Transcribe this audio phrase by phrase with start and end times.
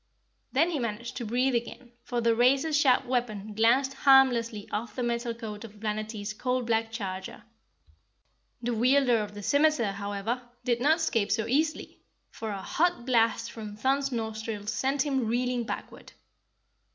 [0.51, 5.03] Then he managed to breathe again, for the razor sharp weapon glanced harmlessly off the
[5.03, 7.43] metal coat of Planetty's coal black charger.
[8.63, 11.99] The wielder of the scimiter, however, did not escape so easily,
[12.31, 16.13] for a hot blast from Thun's nostrils sent him reeling backward.